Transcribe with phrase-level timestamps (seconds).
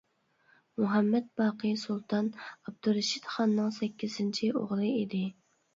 [0.81, 5.27] مۇھەممەت باقى سۇلتان ئابدۇرېشىت خاننىڭ سەككىزىنچى ئوغلى ئىدى.